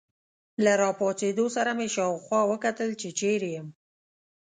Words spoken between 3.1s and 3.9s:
چیرې یم.